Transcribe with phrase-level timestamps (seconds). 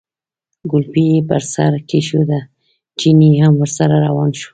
[0.69, 2.39] کولپۍ یې پر سر کېښوده،
[2.99, 4.49] چيني هم ورسره روان شو.